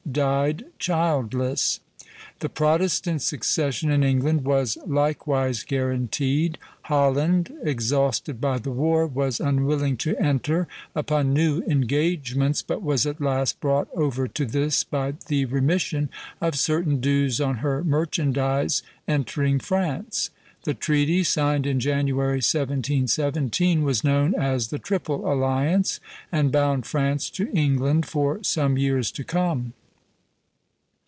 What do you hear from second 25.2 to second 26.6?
Alliance, and